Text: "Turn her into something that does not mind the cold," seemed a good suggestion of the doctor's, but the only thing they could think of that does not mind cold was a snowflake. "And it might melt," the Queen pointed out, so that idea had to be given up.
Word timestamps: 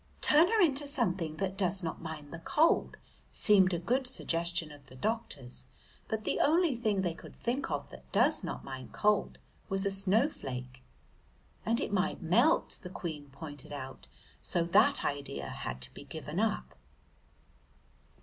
"Turn 0.21 0.47
her 0.47 0.59
into 0.59 0.87
something 0.87 1.37
that 1.37 1.55
does 1.55 1.83
not 1.83 2.01
mind 2.01 2.33
the 2.33 2.39
cold," 2.39 2.97
seemed 3.31 3.71
a 3.71 3.77
good 3.77 4.07
suggestion 4.07 4.71
of 4.71 4.83
the 4.87 4.95
doctor's, 4.95 5.67
but 6.07 6.23
the 6.23 6.39
only 6.39 6.75
thing 6.75 7.03
they 7.03 7.13
could 7.13 7.35
think 7.35 7.69
of 7.69 7.87
that 7.91 8.11
does 8.11 8.43
not 8.43 8.63
mind 8.63 8.93
cold 8.93 9.37
was 9.69 9.85
a 9.85 9.91
snowflake. 9.91 10.81
"And 11.67 11.79
it 11.79 11.93
might 11.93 12.19
melt," 12.19 12.79
the 12.81 12.89
Queen 12.89 13.29
pointed 13.31 13.71
out, 13.71 14.07
so 14.41 14.63
that 14.63 15.05
idea 15.05 15.47
had 15.47 15.81
to 15.81 15.93
be 15.93 16.03
given 16.03 16.39
up. 16.39 16.73